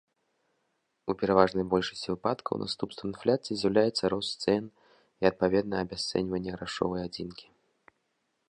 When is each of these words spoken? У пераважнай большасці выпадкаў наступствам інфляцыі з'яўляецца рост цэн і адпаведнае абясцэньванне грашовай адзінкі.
У 1.13 1.15
пераважнай 1.23 1.65
большасці 1.73 2.07
выпадкаў 2.13 2.53
наступствам 2.63 3.07
інфляцыі 3.11 3.57
з'яўляецца 3.59 4.03
рост 4.15 4.33
цэн 4.47 4.63
і 5.21 5.23
адпаведнае 5.33 5.81
абясцэньванне 5.89 6.51
грашовай 6.59 7.01
адзінкі. 7.11 7.45